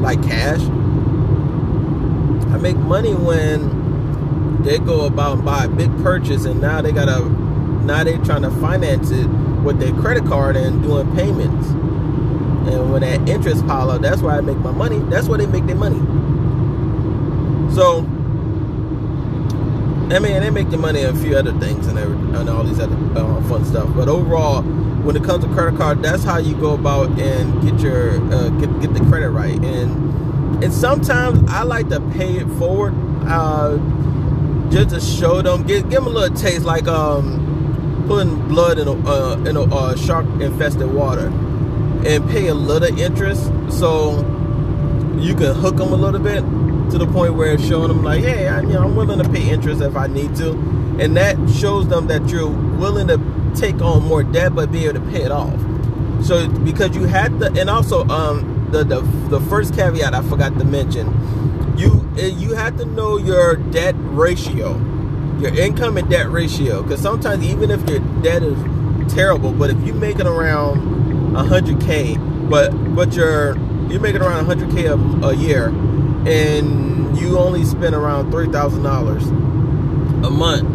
like 0.00 0.22
cash. 0.22 0.60
I 2.52 2.58
make 2.58 2.76
money 2.76 3.14
when 3.14 4.62
they 4.62 4.78
go 4.78 5.06
about 5.06 5.36
and 5.36 5.44
buy 5.44 5.64
a 5.64 5.68
big 5.68 5.90
purchase 6.02 6.44
and 6.44 6.60
now 6.60 6.82
they 6.82 6.92
gotta 6.92 7.28
now 7.84 8.04
they 8.04 8.18
trying 8.18 8.42
to 8.42 8.50
finance 8.50 9.10
it 9.10 9.26
with 9.64 9.80
their 9.80 9.92
credit 9.94 10.24
card 10.26 10.56
and 10.56 10.82
doing 10.82 11.14
payments. 11.16 11.68
And 11.68 12.92
when 12.92 13.00
that 13.02 13.28
interest 13.28 13.66
pile 13.66 13.90
up, 13.90 14.02
that's 14.02 14.22
where 14.22 14.34
I 14.34 14.40
make 14.40 14.58
my 14.58 14.70
money. 14.70 14.98
That's 15.10 15.26
where 15.28 15.38
they 15.38 15.46
make 15.46 15.66
their 15.66 15.76
money. 15.76 15.98
So 17.74 18.02
I 20.12 20.18
mean, 20.18 20.40
they 20.40 20.50
make 20.50 20.68
the 20.68 20.76
money 20.76 21.00
in 21.00 21.06
a 21.06 21.18
few 21.18 21.36
other 21.36 21.58
things 21.58 21.86
and, 21.86 21.98
and 21.98 22.50
all 22.50 22.64
these 22.64 22.78
other 22.78 22.96
uh, 23.18 23.42
fun 23.48 23.64
stuff. 23.64 23.88
But 23.94 24.08
overall, 24.08 24.62
when 24.62 25.16
it 25.16 25.24
comes 25.24 25.42
to 25.44 25.50
credit 25.52 25.78
card, 25.78 26.02
that's 26.02 26.22
how 26.22 26.36
you 26.36 26.54
go 26.54 26.74
about 26.74 27.18
and 27.18 27.62
get 27.62 27.80
your 27.80 28.10
uh, 28.32 28.50
get 28.50 28.80
get 28.80 28.92
the 28.92 29.00
credit 29.06 29.30
right. 29.30 29.54
And 29.54 30.62
and 30.62 30.72
sometimes 30.72 31.50
I 31.50 31.62
like 31.62 31.88
to 31.88 32.00
pay 32.12 32.36
it 32.36 32.46
forward, 32.58 32.94
uh, 33.26 33.78
just 34.70 34.90
to 34.90 35.00
show 35.00 35.40
them, 35.40 35.66
give 35.66 35.88
give 35.88 36.04
them 36.04 36.06
a 36.06 36.10
little 36.10 36.36
taste, 36.36 36.64
like 36.64 36.86
um, 36.88 38.04
putting 38.06 38.36
blood 38.48 38.78
in 38.78 38.88
a 38.88 38.92
uh, 38.92 39.36
in 39.46 39.56
a 39.56 39.62
uh, 39.62 39.96
shark 39.96 40.26
infested 40.42 40.92
water, 40.92 41.28
and 42.06 42.28
pay 42.28 42.48
a 42.48 42.54
little 42.54 42.98
interest. 42.98 43.50
So 43.70 44.18
you 45.18 45.34
can 45.34 45.54
hook 45.54 45.76
them 45.76 45.92
a 45.92 45.96
little 45.96 46.20
bit 46.20 46.44
to 46.90 46.98
the 46.98 47.06
point 47.06 47.34
where 47.34 47.52
it's 47.52 47.66
showing 47.66 47.88
them 47.88 48.02
like, 48.02 48.22
hey, 48.22 48.48
I, 48.48 48.60
you 48.60 48.68
know, 48.68 48.84
I'm 48.84 48.96
willing 48.96 49.22
to 49.22 49.28
pay 49.28 49.48
interest 49.50 49.80
if 49.80 49.96
I 49.96 50.06
need 50.06 50.34
to, 50.36 50.50
and 50.98 51.16
that 51.16 51.36
shows 51.50 51.88
them 51.88 52.06
that 52.08 52.28
you're 52.28 52.48
willing 52.48 53.08
to 53.08 53.18
take 53.54 53.80
on 53.80 54.02
more 54.04 54.22
debt 54.22 54.54
but 54.54 54.72
be 54.72 54.86
able 54.86 55.00
to 55.00 55.10
pay 55.10 55.22
it 55.22 55.30
off. 55.30 55.58
So 56.24 56.48
because 56.48 56.94
you 56.94 57.04
had 57.04 57.38
the, 57.40 57.52
and 57.60 57.68
also 57.68 58.06
um 58.08 58.68
the 58.70 58.84
the, 58.84 59.00
the 59.28 59.40
first 59.40 59.74
caveat 59.74 60.14
I 60.14 60.22
forgot 60.22 60.58
to 60.58 60.64
mention, 60.64 61.06
you 61.76 62.08
eh, 62.18 62.26
you 62.28 62.54
have 62.54 62.76
to 62.78 62.84
know 62.84 63.16
your 63.16 63.56
debt 63.56 63.94
ratio, 63.98 64.78
your 65.38 65.54
income 65.54 65.96
and 65.96 66.08
debt 66.08 66.30
ratio, 66.30 66.82
because 66.82 67.00
sometimes 67.00 67.44
even 67.44 67.70
if 67.70 67.88
your 67.88 68.00
debt 68.22 68.42
is 68.42 68.58
terrible, 69.12 69.52
but 69.52 69.70
if 69.70 69.86
you 69.86 69.92
make 69.92 70.18
it 70.18 70.26
around 70.26 70.80
100k, 71.34 72.48
but 72.48 72.70
but 72.94 73.14
you're 73.14 73.56
you're 73.88 74.00
making 74.00 74.22
around 74.22 74.46
100k 74.46 75.22
a, 75.22 75.26
a 75.26 75.34
year, 75.34 75.68
and 76.26 77.16
you 77.18 77.38
only 77.38 77.64
spend 77.64 77.94
around 77.94 78.30
three 78.30 78.48
thousand 78.48 78.82
dollars 78.82 79.26
a 79.26 80.30
month, 80.30 80.68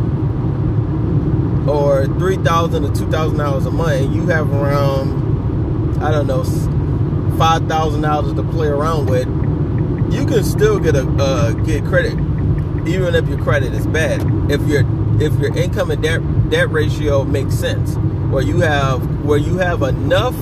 or 1.69 2.05
three 2.19 2.37
thousand 2.37 2.83
to 2.83 2.99
two 2.99 3.09
thousand 3.11 3.37
dollars 3.37 3.65
a 3.65 3.71
month, 3.71 4.01
and 4.01 4.15
you 4.15 4.27
have 4.27 4.51
around 4.51 6.03
I 6.03 6.11
don't 6.11 6.27
know 6.27 6.43
five 7.37 7.67
thousand 7.67 8.01
dollars 8.01 8.33
to 8.33 8.43
play 8.43 8.67
around 8.67 9.09
with, 9.09 9.27
you 10.13 10.25
can 10.25 10.43
still 10.43 10.79
get 10.79 10.95
a 10.95 11.07
uh, 11.19 11.51
get 11.51 11.85
credit, 11.85 12.13
even 12.87 13.15
if 13.15 13.27
your 13.27 13.39
credit 13.39 13.73
is 13.73 13.85
bad. 13.87 14.21
If 14.51 14.61
your 14.67 14.83
if 15.21 15.37
your 15.39 15.55
income 15.55 15.91
and 15.91 16.01
debt 16.01 16.49
debt 16.49 16.69
ratio 16.71 17.23
makes 17.23 17.55
sense, 17.55 17.95
where 18.31 18.43
you 18.43 18.59
have 18.59 19.23
where 19.23 19.37
you 19.37 19.57
have 19.57 19.81
enough 19.81 20.35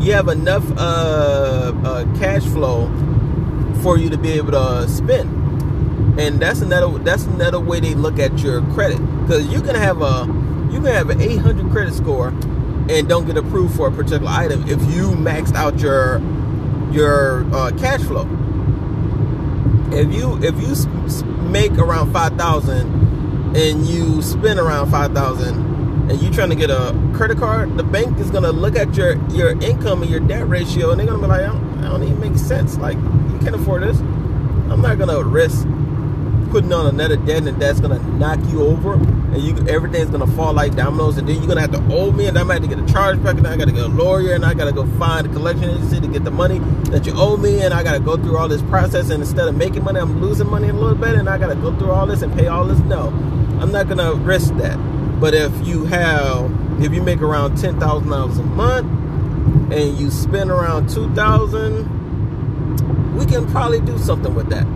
you 0.00 0.12
have 0.12 0.28
enough 0.28 0.64
uh, 0.78 1.72
uh, 1.84 2.18
cash 2.18 2.44
flow 2.44 2.86
for 3.82 3.98
you 3.98 4.10
to 4.10 4.18
be 4.18 4.32
able 4.32 4.52
to 4.52 4.88
spend. 4.88 6.20
And 6.20 6.40
that's 6.40 6.60
another 6.60 6.98
that's 6.98 7.24
another 7.24 7.60
way 7.60 7.80
they 7.80 7.94
look 7.94 8.18
at 8.18 8.38
your 8.40 8.62
credit. 8.72 8.98
Because 9.22 9.46
you 9.48 9.60
can 9.62 9.74
have 9.74 10.02
a 10.02 10.26
you 10.70 10.80
can 10.80 10.92
have 10.92 11.10
an 11.10 11.20
800 11.20 11.70
credit 11.70 11.94
score 11.94 12.28
and 12.28 13.08
don't 13.08 13.26
get 13.26 13.36
approved 13.36 13.76
for 13.76 13.88
a 13.88 13.92
particular 13.92 14.30
item 14.30 14.62
if 14.68 14.80
you 14.94 15.10
maxed 15.10 15.54
out 15.54 15.78
your 15.80 16.20
your 16.92 17.44
uh, 17.54 17.70
cash 17.78 18.02
flow. 18.02 18.26
If 19.92 20.12
you 20.14 20.38
if 20.42 20.60
you 20.60 21.30
make 21.48 21.72
around 21.72 22.12
5000 22.12 23.56
and 23.56 23.86
you 23.86 24.22
spend 24.22 24.58
around 24.58 24.90
5000 24.90 26.10
and 26.10 26.20
you're 26.20 26.32
trying 26.32 26.50
to 26.50 26.56
get 26.56 26.70
a 26.70 26.96
credit 27.14 27.38
card, 27.38 27.76
the 27.76 27.84
bank 27.84 28.18
is 28.18 28.30
gonna 28.30 28.50
look 28.52 28.76
at 28.76 28.96
your 28.96 29.16
your 29.28 29.50
income 29.62 30.02
and 30.02 30.10
your 30.10 30.20
debt 30.20 30.48
ratio, 30.48 30.90
and 30.90 30.98
they're 30.98 31.06
gonna 31.06 31.22
be 31.22 31.26
like, 31.28 31.42
I 31.42 31.46
don't, 31.46 31.84
I 31.84 31.88
don't 31.88 32.02
even 32.02 32.20
make 32.20 32.36
sense. 32.36 32.76
Like, 32.78 32.98
can't 33.40 33.54
afford 33.54 33.82
this. 33.82 33.98
I'm 33.98 34.80
not 34.80 34.98
gonna 34.98 35.22
risk 35.24 35.66
putting 36.50 36.72
on 36.72 36.86
another 36.86 37.16
debt, 37.16 37.44
and 37.44 37.60
that's 37.60 37.80
gonna 37.80 37.98
knock 38.18 38.38
you 38.48 38.62
over, 38.62 38.94
and 38.94 39.38
you 39.38 39.56
everything's 39.68 40.10
gonna 40.10 40.26
fall 40.26 40.52
like 40.52 40.74
dominoes, 40.74 41.16
and 41.16 41.28
then 41.28 41.36
you're 41.36 41.46
gonna 41.46 41.60
have 41.60 41.70
to 41.72 41.82
owe 41.94 42.10
me, 42.10 42.26
and 42.26 42.36
I 42.36 42.42
might 42.42 42.60
have 42.60 42.68
to 42.68 42.76
get 42.76 42.78
a 42.78 42.92
charge 42.92 43.22
back, 43.22 43.36
and 43.38 43.46
I 43.46 43.56
gotta 43.56 43.72
get 43.72 43.84
a 43.84 43.88
lawyer, 43.88 44.34
and 44.34 44.44
I 44.44 44.54
gotta 44.54 44.72
go 44.72 44.84
find 44.98 45.26
a 45.26 45.30
collection 45.30 45.70
agency 45.70 46.00
to 46.00 46.08
get 46.08 46.24
the 46.24 46.30
money 46.30 46.58
that 46.90 47.06
you 47.06 47.12
owe 47.14 47.36
me, 47.36 47.60
and 47.60 47.72
I 47.72 47.82
gotta 47.82 48.00
go 48.00 48.16
through 48.16 48.36
all 48.36 48.48
this 48.48 48.62
process, 48.62 49.10
and 49.10 49.22
instead 49.22 49.46
of 49.46 49.56
making 49.56 49.84
money, 49.84 50.00
I'm 50.00 50.20
losing 50.20 50.48
money 50.48 50.68
a 50.68 50.72
little 50.72 50.96
bit, 50.96 51.14
and 51.14 51.28
I 51.28 51.38
gotta 51.38 51.54
go 51.54 51.76
through 51.76 51.92
all 51.92 52.06
this 52.06 52.22
and 52.22 52.32
pay 52.36 52.48
all 52.48 52.64
this. 52.64 52.78
No, 52.80 53.08
I'm 53.60 53.70
not 53.70 53.88
gonna 53.88 54.14
risk 54.14 54.54
that. 54.56 54.76
But 55.20 55.34
if 55.34 55.52
you 55.66 55.84
have, 55.84 56.50
if 56.82 56.92
you 56.92 57.02
make 57.02 57.20
around 57.20 57.58
ten 57.58 57.78
thousand 57.78 58.08
dollars 58.08 58.38
a 58.38 58.42
month 58.42 58.88
and 59.72 59.98
you 59.98 60.10
spend 60.10 60.50
around 60.50 60.88
two 60.88 61.12
thousand, 61.14 61.99
we 63.20 63.26
can 63.26 63.46
probably 63.50 63.80
do 63.80 63.98
something 63.98 64.34
with 64.34 64.48
that. 64.48 64.66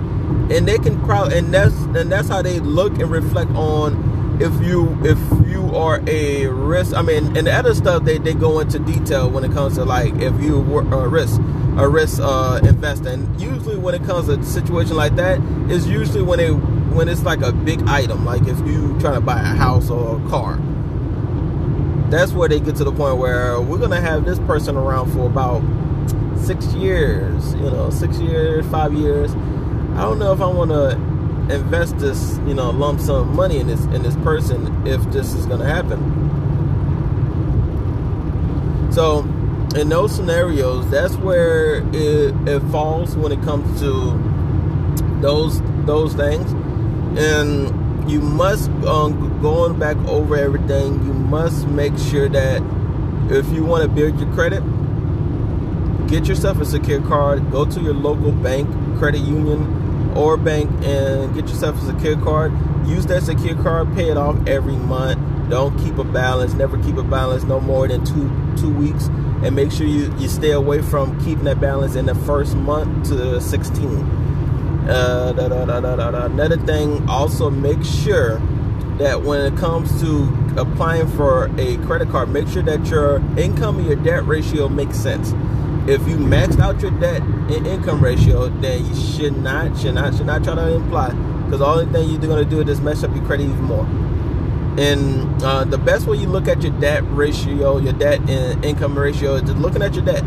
And 0.55 0.69
they 0.69 0.77
can 0.77 1.03
probably, 1.03 1.39
and 1.39 1.53
that's 1.53 1.75
and 1.75 2.13
that's 2.13 2.29
how 2.29 2.43
they 2.43 2.61
look 2.61 2.93
and 2.99 3.11
reflect 3.11 3.51
on 3.53 4.39
if 4.41 4.53
you 4.63 4.99
if 5.03 5.19
you 5.49 5.75
are 5.75 6.03
a 6.07 6.47
risk. 6.47 6.95
I 6.95 7.01
mean, 7.01 7.37
and 7.37 7.47
the 7.47 7.53
other 7.53 7.75
stuff 7.75 8.05
they, 8.05 8.19
they 8.19 8.35
go 8.35 8.61
into 8.61 8.79
detail 8.79 9.31
when 9.31 9.45
it 9.45 9.53
comes 9.53 9.77
to 9.77 9.85
like 9.85 10.15
if 10.17 10.39
you 10.43 10.61
were 10.61 10.83
a 10.83 11.09
risk 11.09 11.41
a 11.79 11.89
risk 11.89 12.21
uh, 12.23 12.61
investor. 12.63 13.09
And 13.09 13.41
usually 13.41 13.79
when 13.79 13.95
it 13.95 14.05
comes 14.05 14.27
to 14.27 14.39
a 14.39 14.45
situation 14.45 14.95
like 14.95 15.17
that, 15.17 15.41
is 15.71 15.89
usually 15.89 16.23
when 16.23 16.39
they 16.39 16.51
when 16.51 17.09
it's 17.09 17.23
like 17.23 17.41
a 17.41 17.51
big 17.53 17.83
item, 17.89 18.27
like 18.27 18.43
if 18.43 18.59
you 18.67 18.95
trying 19.01 19.15
to 19.15 19.23
buy 19.23 19.41
a 19.41 19.57
house 19.57 19.89
or 19.89 20.21
a 20.21 20.29
car. 20.29 20.61
That's 22.11 22.33
where 22.33 22.49
they 22.49 22.61
get 22.61 22.77
to 22.77 22.85
the 22.85 22.93
point 22.93 23.17
where 23.17 23.61
we're 23.61 23.79
gonna 23.79 24.03
have 24.03 24.27
this 24.27 24.39
person 24.41 24.77
around 24.77 25.13
for 25.13 25.27
about 25.27 25.63
six 26.45 26.67
years, 26.75 27.55
you 27.55 27.71
know, 27.71 27.91
six 27.91 28.19
years, 28.19 28.67
five 28.67 28.93
years. 28.93 29.33
I 29.97 30.03
don't 30.03 30.19
know 30.19 30.33
if 30.33 30.41
I 30.41 30.47
want 30.47 30.71
to 30.71 30.91
invest 31.55 31.99
this, 31.99 32.39
you 32.47 32.55
know, 32.55 32.71
lump 32.71 33.01
sum 33.01 33.35
money 33.35 33.59
in 33.59 33.67
this 33.67 33.85
in 33.87 34.03
this 34.03 34.17
person 34.17 34.87
if 34.87 35.03
this 35.11 35.35
is 35.35 35.47
gonna 35.47 35.67
happen. 35.67 36.23
So, 38.93 39.21
in 39.77 39.89
those 39.89 40.15
scenarios, 40.15 40.89
that's 40.91 41.17
where 41.17 41.77
it, 41.95 42.35
it 42.49 42.61
falls 42.71 43.17
when 43.17 43.33
it 43.33 43.43
comes 43.43 43.81
to 43.81 44.13
those 45.21 45.61
those 45.87 46.15
things 46.15 46.53
and 47.19 48.11
you 48.11 48.21
must 48.21 48.69
um, 48.87 49.41
going 49.41 49.79
back 49.79 49.97
over 50.07 50.37
everything 50.37 50.95
you 51.07 51.13
must 51.13 51.67
make 51.69 51.97
sure 51.97 52.29
that 52.29 52.63
if 53.31 53.47
you 53.53 53.65
want 53.65 53.83
to 53.83 53.89
build 53.89 54.19
your 54.21 54.31
credit 54.35 54.63
get 56.09 56.27
yourself 56.27 56.61
a 56.61 56.65
secure 56.65 57.01
card 57.03 57.51
go 57.51 57.65
to 57.65 57.81
your 57.81 57.95
local 57.95 58.33
bank 58.33 58.69
credit 58.99 59.21
union 59.21 60.13
or 60.17 60.37
bank 60.37 60.71
and 60.85 61.35
get 61.35 61.49
yourself 61.49 61.77
a 61.83 61.87
secure 61.87 62.17
card. 62.23 62.53
Use 62.87 63.07
that 63.07 63.23
secure 63.23 63.61
card 63.63 63.95
pay 63.95 64.11
it 64.11 64.17
off 64.17 64.37
every 64.47 64.77
month. 64.77 65.21
Don't 65.51 65.77
keep 65.79 65.99
a 65.99 66.05
balance 66.05 66.55
never 66.55 66.83
keep 66.83 66.97
a 66.97 67.03
balance 67.03 67.45
no 67.45 67.61
more 67.61 67.89
than 67.89 68.05
two 68.05 68.31
two 68.57 68.73
weeks. 68.73 69.07
And 69.43 69.55
make 69.55 69.73
sure 69.73 69.87
you, 69.87 70.15
you 70.17 70.29
stay 70.29 70.53
away 70.53 70.81
from 70.81 71.19
keeping 71.23 71.45
that 71.45 71.61
balance 71.61 71.97
in 71.97 72.07
the 72.07 72.15
first 72.15 72.57
month 72.57 73.09
to 73.11 73.41
16 73.41 74.25
uh, 74.89 75.33
da, 75.33 75.49
da, 75.49 75.81
da, 75.81 76.25
Another 76.27 76.59
thing, 76.59 77.09
also 77.09 77.49
make 77.51 77.83
sure 77.83 78.39
that 78.99 79.23
when 79.23 79.41
it 79.41 79.59
comes 79.59 80.01
to 80.01 80.29
applying 80.57 81.09
for 81.09 81.51
a 81.59 81.79
credit 81.79 82.11
card, 82.11 82.29
make 82.29 82.47
sure 82.49 82.63
that 82.63 82.87
your 82.87 83.17
income 83.39 83.79
and 83.79 83.87
your 83.87 83.97
debt 83.97 84.27
ratio 84.27 84.69
makes 84.69 84.97
sense. 84.97 85.33
If 85.87 86.09
you 86.09 86.17
maxed 86.17 86.61
out 86.61 86.81
your 86.81 86.93
debt 86.93 87.21
and 87.21 87.67
income 87.67 88.03
ratio, 88.03 88.49
then 88.49 88.87
you 88.87 88.95
should 88.95 89.37
not, 89.37 89.79
should 89.79 89.95
not, 89.95 90.15
should 90.15 90.27
not 90.27 90.43
try 90.43 90.55
to 90.55 90.77
imply, 90.77 91.11
because 91.45 91.59
the 91.59 91.67
only 91.67 91.87
thing 91.93 92.09
you're 92.09 92.21
going 92.21 92.43
to 92.43 92.49
do 92.49 92.61
is 92.61 92.67
just 92.67 92.83
mess 92.83 93.05
up 93.05 93.15
your 93.15 93.25
credit 93.27 93.45
even 93.45 93.63
more. 93.63 93.85
And 94.79 95.43
uh, 95.43 95.65
the 95.65 95.77
best 95.77 96.07
way 96.07 96.17
you 96.17 96.27
look 96.27 96.49
at 96.49 96.63
your 96.63 96.73
debt 96.81 97.05
ratio, 97.09 97.77
your 97.79 97.93
debt 97.93 98.19
and 98.31 98.65
income 98.65 98.99
ratio, 98.99 99.35
is 99.35 99.43
just 99.43 99.57
looking 99.59 99.83
at 99.83 99.95
your 99.95 100.05
debt. 100.05 100.25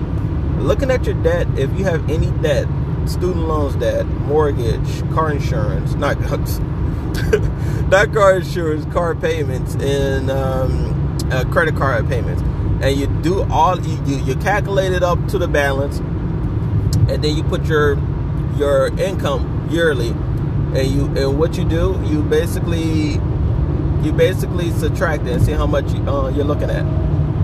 Looking 0.59 0.91
at 0.91 1.05
your 1.05 1.15
debt, 1.23 1.47
if 1.57 1.71
you 1.77 1.85
have 1.85 2.07
any 2.09 2.29
debt, 2.41 2.67
student 3.05 3.47
loans 3.47 3.75
debt, 3.75 4.05
mortgage, 4.05 5.01
car 5.11 5.31
insurance, 5.31 5.95
not 5.95 6.19
not 7.89 8.13
car 8.13 8.37
insurance, 8.37 8.85
car 8.93 9.15
payments, 9.15 9.75
and 9.75 10.29
um, 10.29 11.17
uh, 11.31 11.43
credit 11.45 11.75
card 11.75 12.07
payments, 12.07 12.41
and 12.81 12.95
you 12.97 13.07
do 13.21 13.43
all 13.51 13.79
you, 13.79 14.17
you 14.17 14.35
calculate 14.35 14.91
it 14.93 15.03
up 15.03 15.25
to 15.27 15.37
the 15.37 15.47
balance, 15.47 15.99
and 15.99 17.23
then 17.23 17.35
you 17.35 17.43
put 17.43 17.65
your 17.65 17.97
your 18.57 18.87
income 18.99 19.67
yearly, 19.71 20.09
and 20.09 20.87
you 20.87 21.05
and 21.17 21.39
what 21.39 21.57
you 21.57 21.65
do, 21.65 21.99
you 22.05 22.21
basically 22.23 23.19
you 24.03 24.11
basically 24.13 24.71
subtract 24.71 25.25
it 25.25 25.31
and 25.31 25.41
see 25.41 25.51
how 25.51 25.65
much 25.65 25.91
you, 25.91 26.01
uh, 26.07 26.29
you're 26.29 26.45
looking 26.45 26.69
at, 26.69 26.85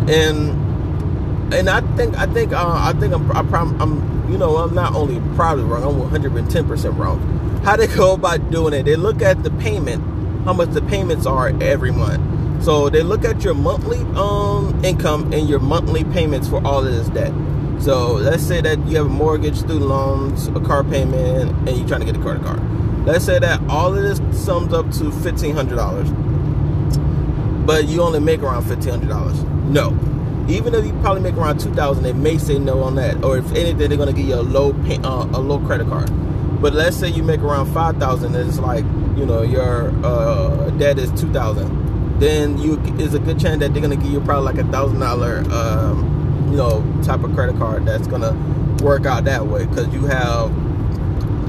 and 0.09 1.53
and 1.53 1.69
I 1.69 1.81
think 1.95 2.17
I 2.17 2.25
think 2.27 2.53
uh, 2.53 2.77
I 2.79 2.93
think 2.99 3.13
I'm, 3.13 3.31
I 3.31 3.39
am 3.81 4.29
you 4.29 4.37
know 4.37 4.57
I'm 4.57 4.73
not 4.73 4.95
only 4.95 5.21
probably 5.35 5.63
wrong 5.63 5.83
I'm 5.83 5.99
110 5.99 6.67
percent 6.67 6.95
wrong. 6.95 7.19
How 7.63 7.75
they 7.77 7.87
go 7.87 8.13
about 8.13 8.51
doing 8.51 8.73
it? 8.73 8.83
They 8.83 8.95
look 8.95 9.21
at 9.21 9.43
the 9.43 9.51
payment, 9.51 10.03
how 10.45 10.53
much 10.53 10.69
the 10.69 10.81
payments 10.81 11.25
are 11.25 11.49
every 11.61 11.91
month. 11.91 12.21
So 12.63 12.89
they 12.89 13.03
look 13.03 13.25
at 13.25 13.43
your 13.43 13.55
monthly 13.55 13.99
um, 14.15 14.79
income 14.85 15.33
and 15.33 15.49
your 15.49 15.59
monthly 15.59 16.05
payments 16.05 16.47
for 16.47 16.65
all 16.65 16.79
of 16.79 16.85
this 16.85 17.09
debt. 17.09 17.33
So 17.81 18.13
let's 18.13 18.41
say 18.41 18.61
that 18.61 18.79
you 18.87 18.95
have 18.95 19.07
a 19.07 19.09
mortgage, 19.09 19.57
student 19.57 19.81
loans, 19.81 20.47
a 20.47 20.61
car 20.61 20.85
payment, 20.85 21.51
and 21.67 21.77
you're 21.77 21.85
trying 21.85 21.99
to 21.99 22.05
get 22.05 22.15
a 22.15 22.21
credit 22.21 22.41
card. 22.41 22.61
Let's 23.05 23.25
say 23.25 23.37
that 23.37 23.59
all 23.69 23.93
of 23.93 24.01
this 24.01 24.19
sums 24.45 24.71
up 24.71 24.89
to 24.91 25.11
fifteen 25.11 25.55
hundred 25.55 25.75
dollars, 25.75 26.09
but 27.65 27.89
you 27.89 28.01
only 28.01 28.21
make 28.21 28.41
around 28.41 28.63
fifteen 28.63 28.91
hundred 28.91 29.09
dollars. 29.09 29.43
No, 29.65 29.89
even 30.47 30.73
if 30.73 30.85
you 30.85 30.93
probably 31.01 31.21
make 31.21 31.35
around 31.35 31.59
two 31.59 31.73
thousand, 31.73 32.03
they 32.05 32.13
may 32.13 32.37
say 32.37 32.59
no 32.59 32.81
on 32.83 32.95
that. 32.95 33.25
Or 33.25 33.37
if 33.37 33.51
anything, 33.51 33.89
they're 33.89 33.97
gonna 33.97 34.13
give 34.13 34.25
you 34.25 34.35
a 34.35 34.41
low 34.41 34.71
pay, 34.85 34.99
uh, 35.03 35.25
a 35.25 35.41
low 35.41 35.59
credit 35.59 35.87
card. 35.89 36.09
But 36.61 36.71
let's 36.71 36.95
say 36.95 37.09
you 37.09 37.23
make 37.23 37.41
around 37.41 37.73
five 37.73 37.97
thousand, 37.97 38.33
and 38.35 38.47
it's 38.47 38.59
like 38.59 38.85
you 39.17 39.25
know 39.25 39.41
your 39.41 39.91
uh, 40.05 40.69
debt 40.69 40.97
is 40.97 41.11
two 41.19 41.29
thousand. 41.33 41.82
Then 42.23 42.57
you 42.57 42.79
is 42.99 43.13
a 43.13 43.19
good 43.19 43.37
chance 43.37 43.59
that 43.59 43.73
they're 43.73 43.81
gonna 43.81 43.97
give 43.97 44.09
you 44.09 44.21
probably 44.21 44.45
like 44.45 44.57
a 44.57 44.71
thousand 44.71 45.01
dollar, 45.01 45.43
um, 45.51 46.47
you 46.49 46.55
know, 46.55 46.81
type 47.03 47.21
of 47.21 47.33
credit 47.33 47.57
card 47.57 47.85
that's 47.85 48.07
gonna 48.07 48.31
work 48.81 49.05
out 49.05 49.25
that 49.25 49.45
way 49.45 49.65
because 49.65 49.93
you 49.93 50.05
have 50.05 50.49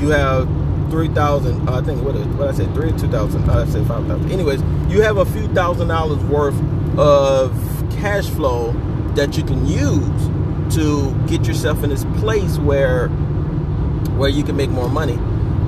you 0.03 0.09
have 0.09 0.49
three 0.91 1.07
thousand. 1.07 1.69
Uh, 1.69 1.79
I 1.79 1.81
think 1.81 2.03
what 2.03 2.17
what 2.37 2.49
I 2.49 2.53
say 2.53 2.67
three 2.75 2.91
two 2.91 3.07
thousand. 3.07 3.49
I 3.49 3.65
say 3.67 3.85
five 3.85 4.05
thousand. 4.09 4.33
Anyways, 4.33 4.63
you 4.93 5.01
have 5.03 5.19
a 5.19 5.25
few 5.25 5.47
thousand 5.55 5.87
dollars 5.87 6.19
worth 6.25 6.61
of 6.99 7.53
cash 7.93 8.29
flow 8.31 8.73
that 9.15 9.37
you 9.37 9.45
can 9.45 9.65
use 9.69 10.75
to 10.75 11.15
get 11.29 11.47
yourself 11.47 11.85
in 11.85 11.91
this 11.91 12.05
place 12.19 12.59
where 12.59 13.07
where 14.17 14.29
you 14.29 14.43
can 14.43 14.57
make 14.57 14.71
more 14.71 14.89
money. 14.89 15.21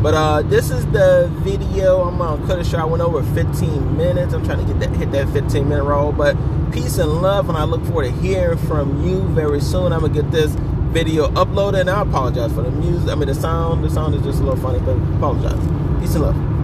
But 0.06 0.14
uh, 0.14 0.42
this 0.42 0.70
is 0.70 0.86
the 0.92 1.28
video. 1.38 2.02
I'm 2.02 2.18
gonna 2.18 2.46
cut 2.46 2.60
it 2.60 2.66
short. 2.66 2.80
I 2.80 2.84
went 2.84 3.02
over 3.02 3.24
15 3.34 3.96
minutes. 3.96 4.34
I'm 4.34 4.44
trying 4.44 4.64
to 4.64 4.72
get 4.72 4.78
that 4.78 4.96
hit 4.96 5.10
that 5.10 5.28
15 5.30 5.68
minute 5.68 5.82
roll. 5.82 6.12
But 6.12 6.36
peace 6.70 6.98
and 6.98 7.10
love, 7.10 7.48
and 7.48 7.58
I 7.58 7.64
look 7.64 7.84
forward 7.86 8.04
to 8.04 8.12
hearing 8.12 8.56
from 8.56 9.04
you 9.04 9.22
very 9.22 9.60
soon. 9.60 9.92
I'm 9.92 10.02
gonna 10.02 10.14
get 10.14 10.30
this 10.30 10.52
video 10.92 11.26
uploaded, 11.30 11.80
and 11.80 11.90
I 11.90 12.02
apologize 12.02 12.52
for 12.52 12.62
the 12.62 12.70
music. 12.70 13.10
I 13.10 13.16
mean 13.16 13.26
the 13.26 13.34
sound. 13.34 13.82
The 13.82 13.90
sound 13.90 14.14
is 14.14 14.22
just 14.22 14.38
a 14.38 14.44
little 14.44 14.62
funny, 14.62 14.78
but 14.78 14.92
apologize. 15.16 15.58
Peace 16.00 16.14
and 16.14 16.22
love. 16.22 16.55